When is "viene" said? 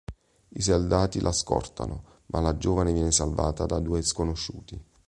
2.91-3.11